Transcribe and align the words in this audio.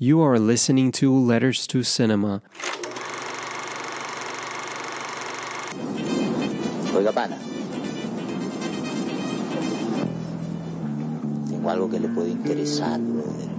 You 0.00 0.22
are 0.22 0.38
listening 0.38 0.92
to 0.92 1.12
Letters 1.12 1.66
to 1.66 1.82
Cinema. 1.82 2.40
Tengo 11.48 11.68
algo 11.68 11.90
que 11.90 11.98
le 11.98 12.08
puede 12.10 12.30
interesar, 12.30 13.00
brother. 13.00 13.57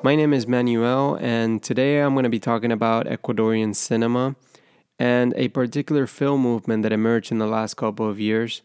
My 0.00 0.14
name 0.14 0.32
is 0.32 0.46
Manuel, 0.46 1.18
and 1.20 1.60
today 1.60 2.00
I'm 2.00 2.14
going 2.14 2.22
to 2.22 2.28
be 2.28 2.38
talking 2.38 2.70
about 2.70 3.06
Ecuadorian 3.06 3.74
cinema 3.74 4.36
and 4.96 5.34
a 5.36 5.48
particular 5.48 6.06
film 6.06 6.40
movement 6.40 6.84
that 6.84 6.92
emerged 6.92 7.32
in 7.32 7.38
the 7.38 7.48
last 7.48 7.74
couple 7.74 8.08
of 8.08 8.20
years. 8.20 8.62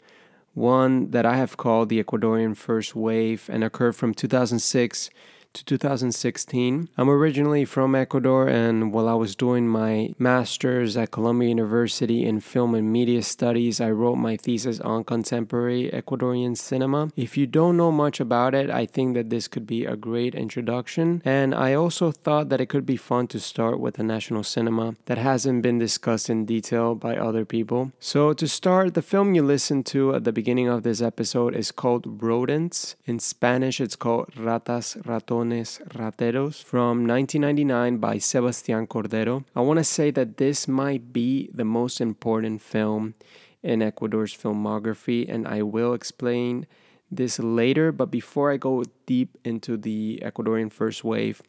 One 0.53 1.09
that 1.09 1.25
I 1.25 1.37
have 1.37 1.57
called 1.57 1.89
the 1.89 2.03
Ecuadorian 2.03 2.55
First 2.55 2.95
Wave 2.95 3.49
and 3.51 3.63
occurred 3.63 3.95
from 3.95 4.13
2006 4.13 5.09
to 5.53 5.63
2016. 5.65 6.89
I'm 6.97 7.09
originally 7.09 7.63
from 7.63 7.93
Ecuador, 7.93 8.47
and 8.47 8.91
while 8.91 9.07
I 9.07 9.13
was 9.13 9.35
doing 9.35 9.67
my 9.67 10.13
master's 10.17 10.97
at 10.97 11.11
Columbia 11.11 11.49
University 11.49 12.25
in 12.25 12.39
Film 12.39 12.73
and 12.73 12.91
Media 12.91 13.21
Studies, 13.21 13.79
I 13.79 13.91
wrote 13.91 14.15
my 14.15 14.35
thesis 14.35 14.79
on 14.79 15.03
contemporary 15.03 15.91
Ecuadorian 15.93 16.57
cinema. 16.57 17.11
If 17.15 17.37
you 17.37 17.45
don't 17.45 17.77
know 17.77 17.91
much 17.91 18.19
about 18.19 18.55
it, 18.55 18.71
I 18.71 18.87
think 18.87 19.13
that 19.13 19.29
this 19.29 19.47
could 19.47 19.67
be 19.67 19.85
a 19.85 19.95
great 19.95 20.33
introduction. 20.33 21.21
And 21.23 21.53
I 21.53 21.75
also 21.75 22.11
thought 22.11 22.49
that 22.49 22.61
it 22.61 22.69
could 22.69 22.85
be 22.85 22.97
fun 22.97 23.27
to 23.27 23.39
start 23.39 23.79
with 23.79 23.99
a 23.99 24.03
national 24.03 24.43
cinema 24.43 24.95
that 25.05 25.19
hasn't 25.19 25.61
been 25.61 25.77
discussed 25.77 26.29
in 26.31 26.45
detail 26.45 26.95
by 26.95 27.15
other 27.15 27.45
people. 27.45 27.91
So, 27.99 28.33
to 28.33 28.47
start, 28.47 28.95
the 28.95 29.01
film 29.03 29.35
you 29.35 29.43
listened 29.43 29.85
to 29.87 30.15
at 30.15 30.23
the 30.23 30.31
beginning 30.31 30.67
of 30.67 30.81
this 30.81 31.01
episode 31.01 31.55
is 31.55 31.71
called 31.71 32.21
Rodents. 32.23 32.95
In 33.05 33.19
Spanish, 33.19 33.79
it's 33.79 33.95
called 33.95 34.31
Ratas 34.35 34.97
Ratones 35.03 35.42
Rateros 35.49 36.63
from 36.63 37.07
1999 37.07 37.97
by 37.97 38.17
Sebastián 38.17 38.87
Cordero. 38.87 39.43
I 39.55 39.61
want 39.61 39.77
to 39.77 39.83
say 39.83 40.11
that 40.11 40.37
this 40.37 40.67
might 40.67 41.11
be 41.11 41.49
the 41.53 41.65
most 41.65 41.99
important 41.99 42.61
film 42.61 43.15
in 43.61 43.81
Ecuador's 43.81 44.35
filmography, 44.35 45.27
and 45.27 45.47
I 45.47 45.61
will 45.61 45.93
explain 45.93 46.67
this 47.11 47.39
later. 47.39 47.91
But 47.91 48.11
before 48.11 48.51
I 48.51 48.57
go 48.57 48.83
deep 49.05 49.37
into 49.43 49.77
the 49.77 50.21
Ecuadorian 50.23 50.71
first 50.71 51.03
wave, 51.03 51.41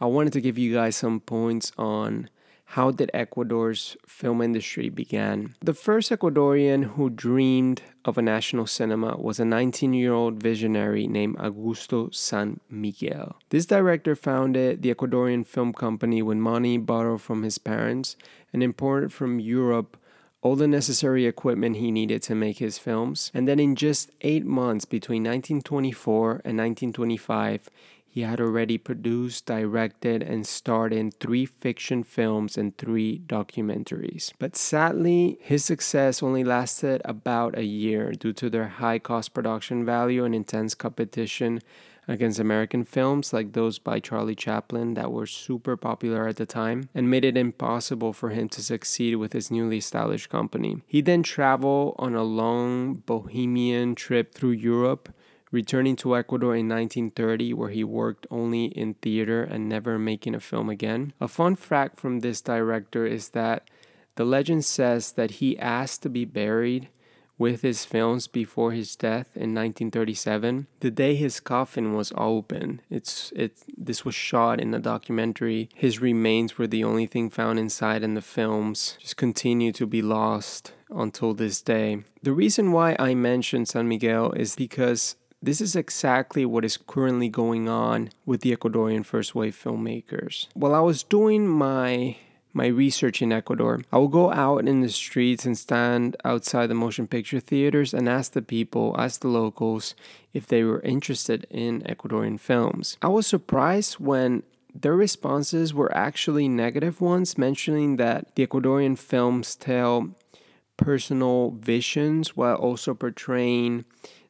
I 0.00 0.06
wanted 0.06 0.32
to 0.34 0.40
give 0.40 0.58
you 0.58 0.72
guys 0.72 0.96
some 0.96 1.20
points 1.20 1.72
on 1.76 2.28
how 2.64 2.90
did 2.90 3.10
Ecuador's 3.14 3.96
film 4.06 4.40
industry 4.40 4.88
begin? 4.88 5.54
The 5.60 5.74
first 5.74 6.10
Ecuadorian 6.10 6.84
who 6.94 7.08
dreamed 7.10 7.82
of 8.04 8.18
a 8.18 8.22
national 8.22 8.66
cinema 8.66 9.16
was 9.16 9.38
a 9.38 9.44
19-year-old 9.44 10.42
visionary 10.42 11.06
named 11.06 11.36
Augusto 11.36 12.14
San 12.14 12.60
Miguel. 12.68 13.36
This 13.50 13.66
director 13.66 14.16
founded 14.16 14.82
the 14.82 14.92
Ecuadorian 14.94 15.46
Film 15.46 15.72
Company 15.72 16.20
with 16.20 16.38
money 16.38 16.78
borrowed 16.78 17.22
from 17.22 17.42
his 17.42 17.58
parents 17.58 18.16
and 18.52 18.62
imported 18.62 19.12
from 19.12 19.38
Europe 19.38 19.96
all 20.42 20.56
the 20.56 20.68
necessary 20.68 21.24
equipment 21.24 21.76
he 21.76 21.90
needed 21.90 22.22
to 22.22 22.34
make 22.34 22.58
his 22.58 22.76
films. 22.76 23.30
And 23.32 23.48
then 23.48 23.58
in 23.58 23.74
just 23.76 24.10
8 24.20 24.44
months 24.44 24.84
between 24.84 25.22
1924 25.22 26.42
and 26.44 26.58
1925, 26.58 27.70
he 28.14 28.20
had 28.20 28.40
already 28.40 28.78
produced, 28.78 29.44
directed, 29.44 30.22
and 30.22 30.46
starred 30.46 30.92
in 30.92 31.10
three 31.10 31.44
fiction 31.44 32.04
films 32.04 32.56
and 32.56 32.78
three 32.78 33.18
documentaries. 33.26 34.32
But 34.38 34.54
sadly, 34.54 35.36
his 35.40 35.64
success 35.64 36.22
only 36.22 36.44
lasted 36.44 37.02
about 37.04 37.58
a 37.58 37.64
year 37.64 38.12
due 38.12 38.32
to 38.34 38.48
their 38.48 38.68
high 38.68 39.00
cost 39.00 39.34
production 39.34 39.84
value 39.84 40.24
and 40.24 40.32
intense 40.32 40.76
competition 40.76 41.58
against 42.06 42.38
American 42.38 42.84
films 42.84 43.32
like 43.32 43.52
those 43.52 43.80
by 43.80 43.98
Charlie 43.98 44.36
Chaplin 44.36 44.94
that 44.94 45.10
were 45.10 45.26
super 45.26 45.76
popular 45.76 46.28
at 46.28 46.36
the 46.36 46.46
time 46.46 46.88
and 46.94 47.10
made 47.10 47.24
it 47.24 47.36
impossible 47.36 48.12
for 48.12 48.30
him 48.30 48.48
to 48.50 48.62
succeed 48.62 49.16
with 49.16 49.32
his 49.32 49.50
newly 49.50 49.78
established 49.78 50.30
company. 50.30 50.82
He 50.86 51.00
then 51.00 51.24
traveled 51.24 51.96
on 51.98 52.14
a 52.14 52.22
long 52.22 52.94
bohemian 52.94 53.96
trip 53.96 54.34
through 54.34 54.50
Europe 54.50 55.08
returning 55.54 55.94
to 55.96 56.16
Ecuador 56.16 56.56
in 56.56 56.68
1930, 56.68 57.54
where 57.54 57.70
he 57.70 57.84
worked 57.84 58.26
only 58.30 58.64
in 58.64 58.94
theater 58.94 59.44
and 59.44 59.68
never 59.68 59.98
making 59.98 60.34
a 60.34 60.40
film 60.40 60.68
again. 60.68 61.12
A 61.20 61.28
fun 61.28 61.54
fact 61.54 61.98
from 61.98 62.20
this 62.20 62.40
director 62.40 63.06
is 63.06 63.30
that 63.30 63.70
the 64.16 64.24
legend 64.24 64.64
says 64.64 65.12
that 65.12 65.32
he 65.32 65.58
asked 65.58 66.02
to 66.02 66.10
be 66.10 66.24
buried 66.24 66.88
with 67.36 67.62
his 67.62 67.84
films 67.84 68.26
before 68.26 68.72
his 68.72 68.94
death 68.94 69.28
in 69.34 69.54
1937. 69.54 70.66
The 70.80 70.90
day 70.90 71.14
his 71.16 71.40
coffin 71.40 71.94
was 71.94 72.12
open, 72.16 72.80
it's 72.90 73.32
it 73.34 73.58
this 73.76 74.04
was 74.04 74.14
shot 74.14 74.60
in 74.60 74.72
a 74.72 74.78
documentary. 74.78 75.68
His 75.74 76.00
remains 76.00 76.58
were 76.58 76.68
the 76.68 76.84
only 76.84 77.06
thing 77.06 77.30
found 77.30 77.58
inside 77.58 78.04
and 78.04 78.16
the 78.16 78.22
films 78.22 78.96
just 79.00 79.16
continue 79.16 79.72
to 79.72 79.86
be 79.86 80.02
lost 80.02 80.72
until 80.90 81.34
this 81.34 81.60
day. 81.60 82.04
The 82.22 82.32
reason 82.32 82.70
why 82.70 82.94
I 82.98 83.14
mentioned 83.14 83.68
San 83.68 83.88
Miguel 83.88 84.30
is 84.32 84.54
because 84.54 85.16
this 85.44 85.60
is 85.60 85.76
exactly 85.76 86.44
what 86.46 86.64
is 86.64 86.76
currently 86.76 87.28
going 87.28 87.68
on 87.68 88.10
with 88.24 88.40
the 88.40 88.56
Ecuadorian 88.56 89.04
first 89.04 89.34
wave 89.34 89.54
filmmakers. 89.54 90.48
While 90.54 90.74
I 90.74 90.80
was 90.80 91.02
doing 91.02 91.46
my 91.46 92.16
my 92.56 92.66
research 92.68 93.20
in 93.20 93.32
Ecuador, 93.32 93.80
I 93.92 93.98
would 93.98 94.12
go 94.12 94.32
out 94.32 94.68
in 94.68 94.80
the 94.80 94.88
streets 94.88 95.44
and 95.44 95.58
stand 95.58 96.16
outside 96.24 96.68
the 96.68 96.74
motion 96.74 97.08
picture 97.08 97.40
theaters 97.40 97.92
and 97.92 98.08
ask 98.08 98.32
the 98.32 98.42
people, 98.42 98.94
ask 98.96 99.20
the 99.20 99.28
locals, 99.28 99.96
if 100.32 100.46
they 100.46 100.62
were 100.62 100.80
interested 100.82 101.48
in 101.50 101.82
Ecuadorian 101.82 102.38
films. 102.38 102.96
I 103.02 103.08
was 103.08 103.26
surprised 103.26 103.94
when 103.94 104.44
their 104.72 104.94
responses 104.94 105.74
were 105.74 105.92
actually 105.96 106.48
negative 106.48 107.00
ones, 107.00 107.36
mentioning 107.36 107.96
that 107.96 108.36
the 108.36 108.46
Ecuadorian 108.46 108.96
films 108.96 109.56
tell 109.56 110.14
personal 110.76 111.50
visions 111.50 112.36
while 112.36 112.56
also 112.56 112.94
portraying 112.94 113.84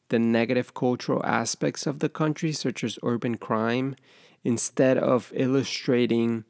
the 0.09 0.19
negative 0.19 0.73
cultural 0.73 1.25
aspects 1.25 1.87
of 1.87 1.99
the 1.99 2.09
country, 2.09 2.51
such 2.51 2.83
as 2.83 2.99
urban 3.03 3.37
crime, 3.37 3.95
instead 4.43 4.97
of 4.97 5.31
illustrating 5.35 6.45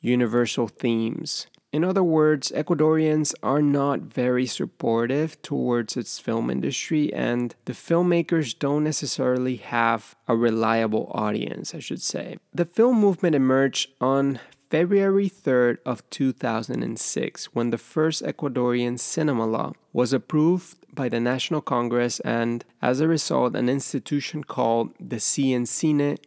universal 0.00 0.68
themes. 0.68 1.46
In 1.72 1.84
other 1.84 2.02
words, 2.02 2.50
Ecuadorians 2.50 3.32
are 3.44 3.62
not 3.62 4.00
very 4.00 4.44
supportive 4.44 5.40
towards 5.40 5.96
its 5.96 6.18
film 6.18 6.50
industry, 6.50 7.12
and 7.14 7.54
the 7.66 7.72
filmmakers 7.72 8.58
don't 8.58 8.82
necessarily 8.82 9.56
have 9.56 10.16
a 10.26 10.36
reliable 10.36 11.10
audience, 11.14 11.72
I 11.72 11.78
should 11.78 12.02
say. 12.02 12.38
The 12.52 12.64
film 12.64 12.98
movement 12.98 13.36
emerged 13.36 13.90
on 14.00 14.40
February 14.68 15.28
3rd 15.28 15.78
of 15.86 16.08
2006 16.10 17.46
when 17.46 17.70
the 17.70 17.78
first 17.78 18.22
Ecuadorian 18.22 18.98
cinema 18.98 19.46
law 19.46 19.72
was 19.92 20.12
approved 20.12 20.79
by 21.00 21.08
the 21.08 21.18
National 21.18 21.62
Congress 21.62 22.20
and 22.20 22.62
as 22.82 23.00
a 23.00 23.08
result 23.08 23.56
an 23.56 23.70
institution 23.70 24.44
called 24.44 24.92
the 25.00 25.16
CNCine 25.16 26.18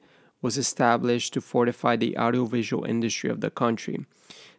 was 0.42 0.58
established 0.58 1.32
to 1.34 1.42
fortify 1.42 1.96
the 1.96 2.18
audiovisual 2.18 2.84
industry 2.84 3.30
of 3.30 3.42
the 3.42 3.52
country. 3.52 4.04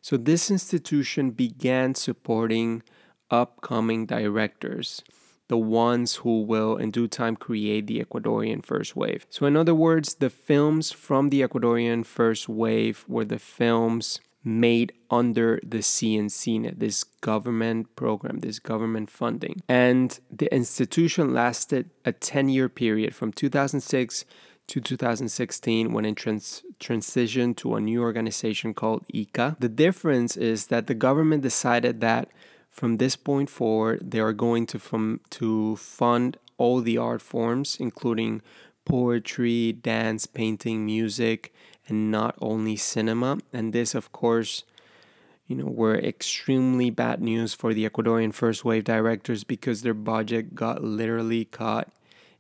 So 0.01 0.17
this 0.17 0.53
institution 0.53 1.33
began 1.33 1.97
supporting 1.97 2.85
upcoming 3.29 4.07
directors 4.07 5.03
the 5.49 5.59
ones 5.59 6.15
who 6.23 6.43
will 6.43 6.77
in 6.77 6.93
due 6.93 7.09
time 7.09 7.35
create 7.35 7.89
the 7.89 7.99
Ecuadorian 8.05 8.65
first 8.65 8.95
wave. 8.95 9.27
So, 9.31 9.47
in 9.47 9.57
other 9.57 9.75
words, 9.75 10.15
the 10.15 10.31
films 10.31 10.93
from 10.93 11.31
the 11.31 11.43
Ecuadorian 11.43 12.07
first 12.07 12.49
wave 12.49 13.05
were 13.09 13.25
the 13.25 13.41
films 13.41 14.21
made 14.45 14.93
under 15.11 15.59
the 15.65 15.79
CNCine, 15.79 16.79
this 16.79 17.03
government 17.03 17.95
program, 17.97 18.41
this 18.41 18.59
government 18.59 19.11
funding. 19.11 19.63
And 19.69 20.19
the 20.31 20.53
institution 20.55 21.33
lasted 21.33 21.91
a 22.05 22.13
10 22.13 22.51
year 22.51 22.69
period 22.69 23.15
from 23.15 23.33
2006 23.33 24.25
to 24.67 24.81
2016 24.81 25.93
when 25.93 26.05
it 26.05 26.17
trans- 26.17 26.63
transitioned 26.79 27.57
to 27.57 27.75
a 27.75 27.81
new 27.81 28.03
organization 28.03 28.75
called 28.75 29.05
ICA. 29.13 29.59
The 29.59 29.69
difference 29.69 30.37
is 30.37 30.69
that 30.69 30.87
the 30.87 30.95
government 30.95 31.43
decided 31.43 32.01
that 32.01 32.29
from 32.71 32.97
this 32.97 33.15
point 33.15 33.51
forward, 33.51 34.11
they 34.11 34.21
are 34.21 34.33
going 34.33 34.67
to 34.67 35.21
to 35.31 35.77
fund 35.77 36.37
all 36.57 36.81
the 36.81 36.99
art 36.99 37.23
forms, 37.23 37.77
including 37.79 38.43
poetry, 38.85 39.73
dance, 39.73 40.27
painting, 40.27 40.85
music, 40.85 41.55
and 41.89 42.11
not 42.11 42.35
only 42.41 42.77
cinema. 42.77 43.39
And 43.53 43.73
this, 43.73 43.95
of 43.95 44.13
course, 44.13 44.65
you 45.47 45.57
know, 45.57 45.67
were 45.67 45.97
extremely 45.97 46.91
bad 46.91 47.21
news 47.21 47.55
for 47.55 47.75
the 47.75 47.89
Ecuadorian 47.89 48.33
first 48.33 48.65
wave 48.65 48.85
directors 48.85 49.45
because 49.45 49.83
their 49.83 49.95
budget 49.95 50.55
got 50.55 50.83
literally 50.83 51.45
cut 51.45 51.89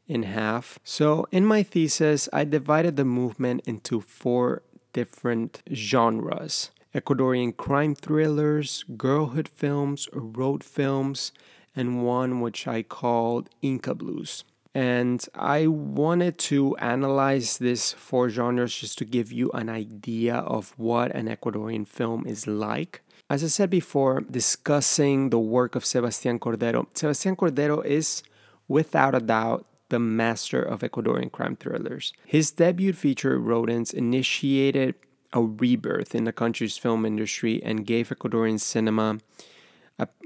in 0.07 0.23
half. 0.23 0.79
So, 0.85 1.27
in 1.31 1.45
my 1.45 1.63
thesis, 1.63 2.29
I 2.33 2.45
divided 2.45 2.97
the 2.97 3.05
movement 3.05 3.63
into 3.67 4.01
four 4.01 4.63
different 4.93 5.63
genres 5.73 6.71
Ecuadorian 6.95 7.57
crime 7.57 7.95
thrillers, 7.95 8.85
girlhood 8.97 9.49
films, 9.49 10.09
road 10.13 10.63
films, 10.63 11.33
and 11.75 12.05
one 12.05 12.41
which 12.41 12.69
I 12.69 12.83
called 12.83 13.51
Inca 13.63 13.97
Blues. 13.97 14.45
And 14.75 15.25
I 15.35 15.69
wanted 15.69 16.37
to 16.51 16.77
analyze 16.79 17.59
these 17.59 17.93
four 17.93 18.29
genres 18.29 18.75
just 18.77 18.99
to 18.99 19.05
give 19.05 19.31
you 19.31 19.51
an 19.53 19.69
idea 19.69 20.37
of 20.37 20.75
what 20.77 21.15
an 21.15 21.29
Ecuadorian 21.29 21.87
film 21.87 22.27
is 22.27 22.47
like. 22.47 23.03
As 23.31 23.45
I 23.45 23.47
said 23.47 23.71
before, 23.71 24.21
discussing 24.21 25.31
the 25.31 25.39
work 25.39 25.77
of 25.77 25.85
Sebastian 25.85 26.41
Cordero, 26.41 26.87
Sebastian 26.95 27.37
Cordero 27.37 27.85
is 27.85 28.23
without 28.67 29.15
a 29.15 29.21
doubt 29.21 29.67
the 29.91 29.99
master 30.01 30.61
of 30.61 30.81
Ecuadorian 30.81 31.31
crime 31.31 31.57
thrillers. 31.57 32.13
His 32.27 32.51
debut 32.51 32.93
feature, 32.93 33.39
Rodents, 33.39 33.93
initiated 33.93 34.97
a 35.33 35.43
rebirth 35.43 36.15
in 36.15 36.25
the 36.25 36.33
country's 36.33 36.77
film 36.79 37.07
industry 37.07 37.63
and 37.63 37.87
gave 37.87 38.09
Ecuadorian 38.09 38.61
cinema 38.61 39.19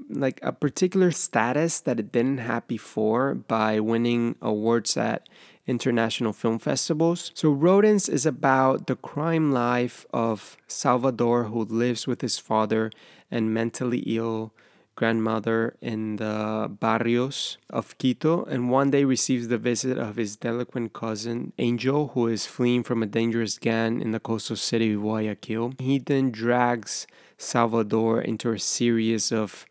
like 0.09 0.41
a 0.43 0.53
particular 0.53 1.11
status 1.11 1.81
that 1.81 2.01
it 2.01 2.13
didn't 2.13 2.39
have 2.39 2.67
before 2.67 3.35
by 3.35 3.81
winning 3.81 4.37
awards 4.41 4.97
at 4.97 5.29
international 5.67 6.33
film 6.33 6.59
festivals. 6.59 7.31
So 7.35 7.51
Rodents 7.51 8.09
is 8.09 8.25
about 8.25 8.87
the 8.87 8.97
crime 8.97 9.53
life 9.53 10.07
of 10.13 10.57
Salvador 10.67 11.45
who 11.45 11.65
lives 11.65 12.07
with 12.07 12.23
his 12.23 12.39
father 12.39 12.91
and 13.31 13.53
mentally 13.53 13.99
ill 14.07 14.53
grandmother 14.99 15.77
in 15.81 16.17
the 16.17 16.69
barrios 16.69 17.57
of 17.71 17.97
Quito, 17.99 18.45
and 18.47 18.69
one 18.69 18.91
day 18.91 19.05
receives 19.05 19.47
the 19.47 19.57
visit 19.57 19.97
of 19.97 20.17
his 20.17 20.35
delinquent 20.35 20.93
cousin, 20.93 21.53
Angel, 21.59 22.09
who 22.15 22.27
is 22.27 22.47
fleeing 22.47 22.83
from 22.83 23.01
a 23.01 23.07
dangerous 23.07 23.59
gang 23.59 24.01
in 24.01 24.11
the 24.11 24.19
coastal 24.19 24.57
city 24.57 24.95
of 24.95 25.03
Guayaquil. 25.03 25.75
He 25.79 26.01
then 26.01 26.33
drags 26.33 27.07
Salvador 27.37 28.21
into 28.21 28.51
a 28.51 28.59
series 28.59 29.31
of 29.31 29.67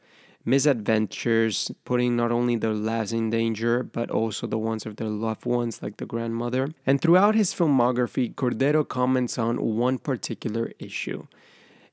misadventures, 0.47 1.69
putting 1.85 2.15
not 2.15 2.31
only 2.31 2.55
their 2.55 2.73
lives 2.73 3.13
in 3.13 3.29
danger, 3.29 3.83
but 3.83 4.09
also 4.09 4.47
the 4.47 4.57
ones 4.57 4.85
of 4.87 4.95
their 4.95 5.09
loved 5.09 5.45
ones, 5.45 5.83
like 5.83 5.97
the 5.97 6.05
grandmother. 6.05 6.73
And 6.85 6.99
throughout 6.99 7.35
his 7.35 7.53
filmography, 7.53 8.33
Cordero 8.33 8.87
comments 8.87 9.37
on 9.37 9.57
one 9.77 9.99
particular 9.99 10.71
issue 10.79 11.27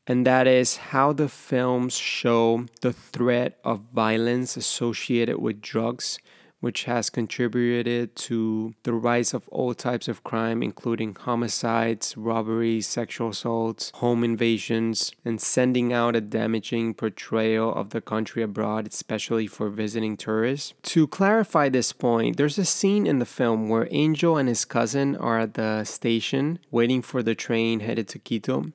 and 0.07 0.27
that 0.27 0.47
is 0.47 0.77
how 0.77 1.13
the 1.13 1.29
films 1.29 1.97
show 1.97 2.67
the 2.83 2.93
threat 2.93 3.59
of 3.65 3.81
violence 3.95 4.57
associated 4.57 5.39
with 5.39 5.63
drugs, 5.63 6.19
which 6.65 6.85
has 6.85 7.11
contributed 7.11 8.17
to 8.17 8.73
the 8.85 8.93
rise 8.95 9.35
of 9.35 9.47
all 9.51 9.75
types 9.75 10.09
of 10.09 10.25
crime, 10.25 10.63
including 10.63 11.15
homicides, 11.15 12.17
robberies, 12.17 12.87
sexual 12.87 13.29
assaults, 13.29 13.93
home 13.97 14.25
invasions, 14.25 15.13
and 15.27 15.43
sending 15.43 15.93
out 15.93 16.17
a 16.17 16.23
damaging 16.23 16.95
portrayal 16.95 17.71
of 17.75 17.91
the 17.91 18.01
country 18.01 18.43
abroad, 18.43 18.87
especially 18.87 19.47
for 19.47 19.69
visiting 19.69 20.17
tourists. 20.17 20.73
To 20.95 21.07
clarify 21.07 21.69
this 21.69 21.93
point, 21.93 22.39
there's 22.39 22.57
a 22.57 22.65
scene 22.65 23.07
in 23.07 23.19
the 23.19 23.27
film 23.27 23.69
where 23.69 23.87
Angel 23.91 24.39
and 24.39 24.49
his 24.49 24.65
cousin 24.65 25.17
are 25.17 25.41
at 25.41 25.53
the 25.53 25.85
station 25.85 26.59
waiting 26.71 27.03
for 27.03 27.23
the 27.23 27.35
train 27.35 27.81
headed 27.81 28.09
to 28.09 28.19
Quito 28.19 28.73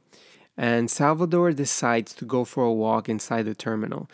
and 0.55 0.91
Salvador 0.91 1.53
decides 1.53 2.13
to 2.13 2.25
go 2.25 2.43
for 2.43 2.65
a 2.65 2.71
walk 2.71 3.09
inside 3.09 3.47
the 3.47 3.55
terminal. 3.55 4.07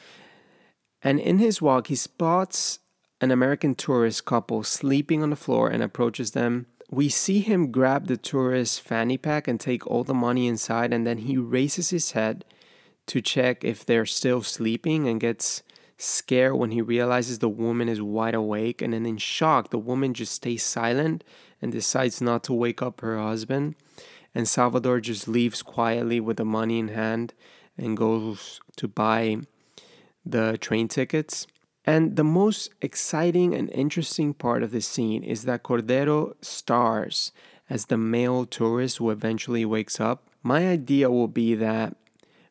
And 1.02 1.20
in 1.20 1.40
his 1.40 1.60
walk, 1.60 1.88
he 1.88 1.96
spots 1.96 2.80
an 3.22 3.32
American 3.32 3.76
tourist 3.76 4.26
couple 4.26 4.64
sleeping 4.64 5.24
on 5.24 5.30
the 5.30 5.36
floor 5.36 5.70
and 5.70 5.82
approaches 5.82 6.32
them. 6.32 6.68
We 6.90 7.10
see 7.10 7.40
him 7.40 7.72
grab 7.72 8.08
the 8.08 8.18
tourist's 8.18 8.80
fanny 8.80 9.18
pack 9.18 9.48
and 9.48 9.60
take 9.60 9.88
all 9.88 10.04
the 10.04 10.14
money 10.14 10.48
inside, 10.48 10.94
and 10.94 11.06
then 11.06 11.20
he 11.20 11.38
raises 11.38 11.90
his 11.90 12.12
head 12.12 12.46
to 13.08 13.22
check 13.22 13.64
if 13.64 13.86
they're 13.86 14.06
still 14.06 14.42
sleeping 14.42 15.08
and 15.08 15.20
gets 15.20 15.64
scared 15.98 16.56
when 16.56 16.72
he 16.72 16.82
realizes 16.82 17.40
the 17.40 17.50
woman 17.50 17.90
is 17.90 18.02
wide 18.02 18.36
awake. 18.36 18.82
And 18.82 18.94
then, 18.94 19.06
in 19.06 19.18
shock, 19.18 19.70
the 19.70 19.80
woman 19.80 20.14
just 20.14 20.34
stays 20.34 20.64
silent 20.64 21.24
and 21.62 21.72
decides 21.72 22.22
not 22.22 22.44
to 22.46 22.54
wake 22.54 22.82
up 22.82 23.02
her 23.02 23.18
husband 23.18 23.76
and 24.36 24.48
Salvador 24.48 25.00
just 25.00 25.30
leaves 25.30 25.64
quietly 25.64 26.20
with 26.20 26.38
the 26.38 26.46
money 26.46 26.78
in 26.78 26.90
hand 26.90 27.34
and 27.78 27.96
goes 27.96 28.60
to 28.76 28.88
buy 28.88 29.38
the 30.26 30.58
train 30.60 30.90
tickets. 30.90 31.48
And 31.86 32.16
the 32.16 32.24
most 32.24 32.72
exciting 32.82 33.54
and 33.54 33.70
interesting 33.70 34.34
part 34.34 34.64
of 34.64 34.72
the 34.72 34.82
scene 34.82 35.24
is 35.24 35.44
that 35.44 35.64
Cordero 35.64 36.34
stars 36.42 37.32
as 37.70 37.86
the 37.86 37.98
male 37.98 38.46
tourist 38.46 38.98
who 38.98 39.12
eventually 39.12 39.66
wakes 39.66 40.00
up. 40.00 40.28
My 40.42 40.68
idea 40.68 41.12
will 41.12 41.28
be 41.28 41.54
that 41.56 41.96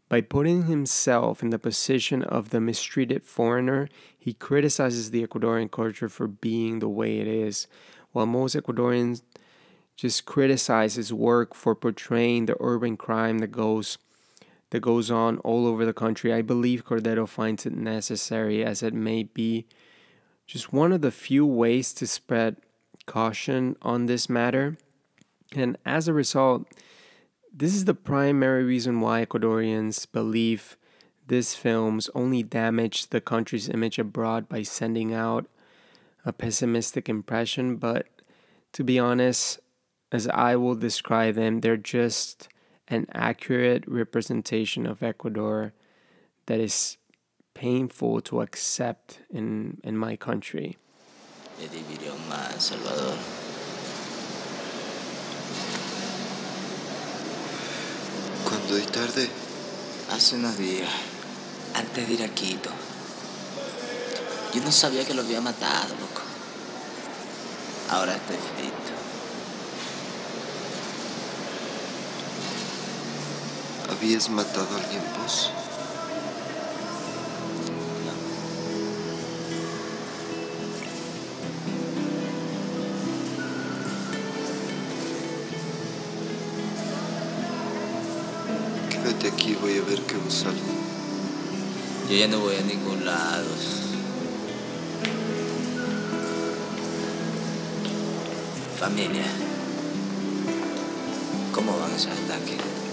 by 0.08 0.20
putting 0.20 0.66
himself 0.66 1.42
in 1.42 1.50
the 1.50 1.58
position 1.58 2.22
of 2.22 2.50
the 2.50 2.60
mistreated 2.60 3.24
foreigner, 3.24 3.88
he 4.16 4.34
criticizes 4.34 5.10
the 5.10 5.26
Ecuadorian 5.26 5.70
culture 5.70 6.08
for 6.08 6.28
being 6.28 6.78
the 6.78 6.88
way 6.88 7.18
it 7.18 7.26
is, 7.26 7.66
while 8.12 8.26
most 8.26 8.54
Ecuadorians 8.54 9.22
just 9.96 10.26
criticize 10.26 10.94
his 10.94 11.12
work 11.12 11.54
for 11.54 11.74
portraying 11.74 12.46
the 12.46 12.56
urban 12.60 12.96
crime 12.96 13.38
that 13.38 13.52
goes 13.52 13.98
that 14.74 14.80
goes 14.80 15.08
on 15.08 15.38
all 15.38 15.68
over 15.68 15.84
the 15.84 15.92
country. 15.92 16.32
I 16.32 16.42
believe 16.42 16.84
Cordero 16.84 17.28
finds 17.28 17.64
it 17.64 17.76
necessary 17.76 18.64
as 18.64 18.82
it 18.82 18.92
may 18.92 19.22
be 19.22 19.66
just 20.48 20.72
one 20.72 20.90
of 20.90 21.00
the 21.00 21.12
few 21.12 21.46
ways 21.46 21.94
to 21.94 22.08
spread 22.08 22.56
caution 23.06 23.76
on 23.82 24.06
this 24.06 24.28
matter. 24.28 24.76
And 25.54 25.78
as 25.86 26.08
a 26.08 26.12
result, 26.12 26.66
this 27.52 27.72
is 27.72 27.84
the 27.84 27.94
primary 27.94 28.64
reason 28.64 29.00
why 29.00 29.24
Ecuadorians 29.24 30.10
believe 30.10 30.76
these 31.28 31.54
films 31.54 32.10
only 32.12 32.42
damage 32.42 33.10
the 33.10 33.20
country's 33.20 33.68
image 33.68 34.00
abroad 34.00 34.48
by 34.48 34.64
sending 34.64 35.14
out 35.14 35.46
a 36.24 36.32
pessimistic 36.32 37.08
impression. 37.08 37.76
But 37.76 38.08
to 38.72 38.82
be 38.82 38.98
honest, 38.98 39.60
as 40.10 40.26
I 40.26 40.56
will 40.56 40.74
describe 40.74 41.36
them, 41.36 41.60
they're 41.60 41.76
just 41.76 42.48
an 42.88 43.06
accurate 43.12 43.84
representation 43.86 44.86
of 44.86 45.02
Ecuador 45.02 45.72
that 46.46 46.60
is 46.60 46.98
painful 47.54 48.20
to 48.20 48.40
accept 48.40 49.20
in, 49.30 49.78
in 49.82 49.96
my 49.96 50.16
country. 50.16 50.76
Salvador. 52.58 53.16
¿Cuándo 58.44 58.78
y 58.78 58.86
tarde? 58.92 59.28
Hace 60.10 60.36
unos 60.36 60.58
días, 60.58 60.90
antes 61.74 62.06
de 62.06 62.14
ir 62.14 62.22
a 62.22 62.28
Quito. 62.28 62.70
Yo 64.54 64.62
no 64.62 64.70
sabía 64.70 65.04
que 65.04 65.14
lo 65.14 65.22
había 65.22 65.40
matado, 65.40 65.94
loco. 65.94 66.22
Ahora 67.90 68.14
estoy 68.14 68.36
frito. 68.36 68.83
¿Habías 74.04 74.28
matado 74.28 74.68
a 74.76 74.84
alguien 74.84 75.02
vos? 75.18 75.50
Quédate 88.90 89.28
aquí, 89.28 89.56
voy 89.58 89.78
a 89.78 89.82
ver 89.88 90.02
qué 90.02 90.18
vos 90.18 90.44
algo. 90.44 90.58
Yo 92.10 92.14
ya 92.14 92.28
no 92.28 92.40
voy 92.40 92.56
a 92.56 92.60
ningún 92.60 93.06
lado. 93.06 93.48
Familia, 98.78 99.24
¿cómo 101.54 101.78
van 101.78 101.92
esos 101.92 102.08
ataques? 102.08 102.83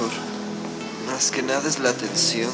Mejor. 0.00 0.12
Más 1.06 1.30
que 1.30 1.42
nada 1.42 1.68
es 1.68 1.78
la 1.78 1.90
atención. 1.90 2.50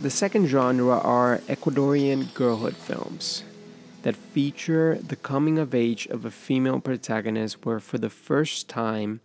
The 0.00 0.10
second 0.10 0.46
genre 0.46 0.98
are 0.98 1.42
Ecuadorian 1.48 2.32
girlhood 2.32 2.76
films 2.76 3.42
that 4.02 4.16
feature 4.16 4.94
the 4.94 5.16
coming 5.16 5.58
of 5.58 5.74
age 5.74 6.06
of 6.06 6.24
a 6.24 6.30
female 6.30 6.80
protagonist 6.80 7.66
where 7.66 7.80
for 7.80 7.98
the 7.98 8.08
first 8.08 8.68
time 8.70 9.20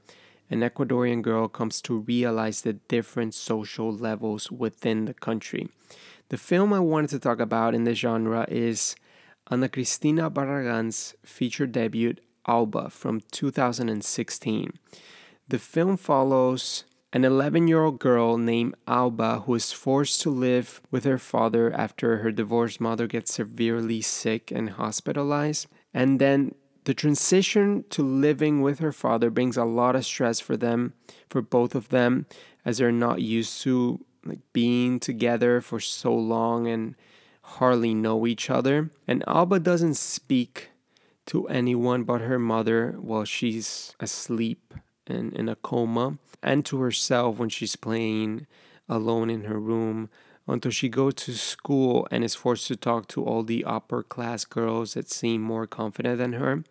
an 0.49 0.61
Ecuadorian 0.61 1.21
girl 1.21 1.47
comes 1.47 1.81
to 1.81 1.99
realize 1.99 2.61
the 2.61 2.73
different 2.73 3.33
social 3.33 3.91
levels 3.91 4.51
within 4.51 5.05
the 5.05 5.13
country. 5.13 5.69
The 6.29 6.37
film 6.37 6.73
I 6.73 6.79
wanted 6.79 7.09
to 7.11 7.19
talk 7.19 7.39
about 7.39 7.75
in 7.75 7.83
this 7.83 7.99
genre 7.99 8.45
is 8.49 8.95
Ana 9.47 9.69
Cristina 9.69 10.29
Barragan's 10.29 11.15
feature 11.23 11.67
debut, 11.67 12.15
Alba, 12.47 12.89
from 12.89 13.21
2016. 13.31 14.73
The 15.47 15.59
film 15.59 15.97
follows 15.97 16.85
an 17.11 17.23
11 17.23 17.67
year 17.67 17.83
old 17.83 17.99
girl 17.99 18.37
named 18.37 18.75
Alba 18.87 19.41
who 19.41 19.53
is 19.53 19.71
forced 19.71 20.21
to 20.21 20.29
live 20.29 20.81
with 20.89 21.03
her 21.03 21.19
father 21.19 21.71
after 21.71 22.17
her 22.17 22.31
divorced 22.31 22.81
mother 22.81 23.05
gets 23.05 23.35
severely 23.35 24.01
sick 24.01 24.51
and 24.51 24.71
hospitalized. 24.71 25.67
And 25.93 26.19
then 26.19 26.55
the 26.85 26.93
transition 26.93 27.85
to 27.89 28.03
living 28.03 28.61
with 28.61 28.79
her 28.79 28.91
father 28.91 29.29
brings 29.29 29.57
a 29.57 29.65
lot 29.65 29.95
of 29.95 30.05
stress 30.05 30.39
for 30.39 30.57
them, 30.57 30.93
for 31.29 31.41
both 31.41 31.75
of 31.75 31.89
them, 31.89 32.25
as 32.65 32.77
they're 32.77 32.91
not 32.91 33.21
used 33.21 33.61
to 33.61 34.05
like 34.25 34.39
being 34.53 34.99
together 34.99 35.61
for 35.61 35.79
so 35.79 36.13
long 36.13 36.67
and 36.67 36.95
hardly 37.41 37.93
know 37.93 38.25
each 38.25 38.49
other. 38.49 38.89
And 39.07 39.23
Alba 39.27 39.59
doesn't 39.59 39.95
speak 39.95 40.69
to 41.27 41.47
anyone 41.47 42.03
but 42.03 42.21
her 42.21 42.39
mother 42.39 42.95
while 42.99 43.25
she's 43.25 43.95
asleep 43.99 44.73
and 45.07 45.33
in 45.33 45.49
a 45.49 45.55
coma, 45.55 46.17
and 46.41 46.65
to 46.65 46.79
herself 46.79 47.37
when 47.37 47.49
she's 47.49 47.75
playing 47.75 48.47
alone 48.87 49.29
in 49.29 49.43
her 49.45 49.59
room 49.59 50.09
until 50.47 50.71
she 50.71 50.89
goes 50.89 51.13
to 51.15 51.33
school 51.33 52.07
and 52.11 52.23
is 52.23 52.35
forced 52.35 52.67
to 52.67 52.75
talk 52.75 53.07
to 53.07 53.23
all 53.23 53.43
the 53.43 53.63
upper 53.65 54.03
class 54.03 54.45
girls 54.45 54.93
that 54.93 55.09
seem 55.09 55.41
more 55.41 55.65
confident 55.67 56.17
than 56.17 56.33
her. 56.33 56.63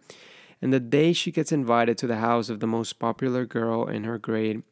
And 0.60 0.72
the 0.72 0.80
day 0.80 1.12
she 1.12 1.32
gets 1.32 1.52
invited 1.52 1.98
to 1.98 2.06
the 2.06 2.16
house 2.16 2.48
of 2.48 2.60
the 2.60 2.66
most 2.66 2.98
popular 2.98 3.44
girl 3.46 3.86
in 3.86 4.04
her 4.04 4.18
grade, 4.18 4.62